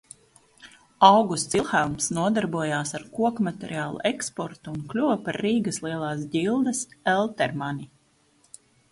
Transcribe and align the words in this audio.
Augusts 1.07 1.55
Vilhelms 1.55 2.05
nodarbojās 2.19 2.93
ar 2.99 3.03
kokmateriālu 3.17 4.01
eksportu 4.11 4.73
un 4.75 4.79
kļuva 4.93 5.17
par 5.27 5.37
Rīgas 5.43 5.77
Lielās 5.83 6.23
ģildes 6.37 6.81
eltermani. 7.13 7.87